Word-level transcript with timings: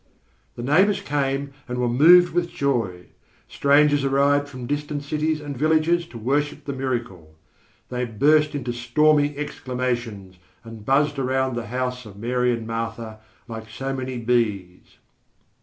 The 0.55 0.63
neighbours 0.63 0.99
came 0.99 1.53
and 1.67 1.77
were 1.77 1.87
moved 1.87 2.33
with 2.33 2.49
joy. 2.49 3.05
Strangers 3.47 4.03
arrived 4.03 4.49
from 4.49 4.65
distant 4.65 5.03
cities 5.03 5.39
and 5.39 5.55
villages 5.55 6.07
to 6.07 6.17
worship 6.17 6.65
the 6.65 6.73
miracle. 6.73 7.35
They 7.89 8.05
burst 8.05 8.55
into 8.55 8.73
stormy 8.73 9.37
exclamations, 9.37 10.39
and 10.63 10.83
buzzed 10.83 11.19
around 11.19 11.53
the 11.53 11.67
house 11.67 12.07
of 12.07 12.17
Mary 12.17 12.51
and 12.51 12.65
Martha, 12.65 13.19
like 13.47 13.69
so 13.69 13.93
many 13.93 14.17
bees. 14.17 14.97